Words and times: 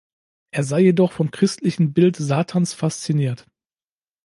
Er 0.49 0.63
sei 0.63 0.79
jedoch 0.79 1.11
vom 1.11 1.29
christlichen 1.29 1.93
Bild 1.93 2.15
Satans 2.15 2.73
fasziniert. 2.73 3.45